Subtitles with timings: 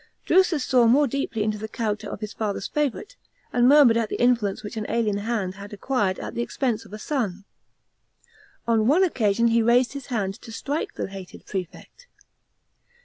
[0.25, 3.15] Drusus saw more deeply into the character of his father's favourite,
[3.53, 6.91] and mur mured at the influence which an alien had acquired at the expense of
[6.93, 7.45] a son.
[8.67, 12.07] On one occasion he raised his hand to strike the hated prefect.